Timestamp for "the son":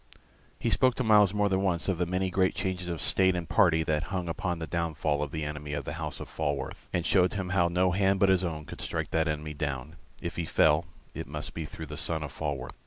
11.85-12.23